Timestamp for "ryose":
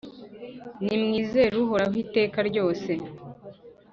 2.49-2.91